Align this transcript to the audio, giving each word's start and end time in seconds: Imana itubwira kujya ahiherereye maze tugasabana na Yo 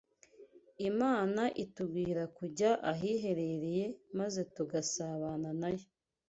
Imana 0.89 1.41
itubwira 1.63 2.21
kujya 2.37 2.71
ahiherereye 2.91 3.85
maze 4.19 4.41
tugasabana 4.55 5.49
na 5.61 5.69
Yo 5.75 5.85